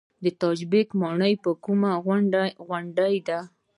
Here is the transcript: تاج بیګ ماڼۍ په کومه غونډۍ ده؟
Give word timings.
تاج 0.39 0.59
بیګ 0.71 0.89
ماڼۍ 0.99 1.33
په 1.43 1.51
کومه 1.63 1.91
غونډۍ 2.67 3.15
ده؟ 3.27 3.39